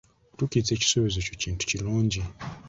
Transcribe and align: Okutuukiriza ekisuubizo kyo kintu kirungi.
Okutuukiriza 0.29 0.71
ekisuubizo 0.73 1.19
kyo 1.27 1.35
kintu 1.41 1.61
kirungi. 1.69 2.19